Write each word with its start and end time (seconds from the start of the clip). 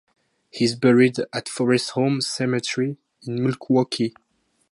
He 0.49 0.65
is 0.65 0.73
buried 0.75 1.17
at 1.31 1.47
Forest 1.47 1.91
Home 1.91 2.21
Cemetery 2.21 2.97
in 3.27 3.43
Milwaukee. 3.43 4.15